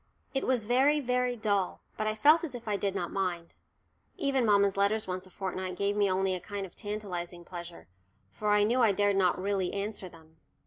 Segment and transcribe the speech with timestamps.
[0.33, 3.53] It was very, very dull, but I felt as if I did not mind.
[4.17, 7.87] Even mamma's letters once a fortnight gave me only a kind of tantalising pleasure,
[8.31, 10.37] for I knew I dared not really answer them.